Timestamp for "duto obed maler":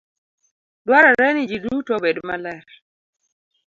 1.63-2.65